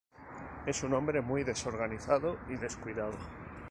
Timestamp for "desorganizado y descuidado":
1.43-3.13